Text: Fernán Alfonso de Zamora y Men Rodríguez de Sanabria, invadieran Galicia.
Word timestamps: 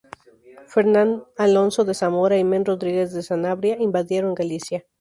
Fernán 0.65 1.25
Alfonso 1.37 1.85
de 1.85 1.93
Zamora 1.93 2.35
y 2.35 2.43
Men 2.43 2.65
Rodríguez 2.65 3.13
de 3.13 3.21
Sanabria, 3.21 3.77
invadieran 3.79 4.33
Galicia. 4.33 4.83